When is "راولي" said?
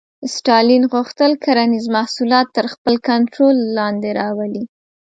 4.19-4.63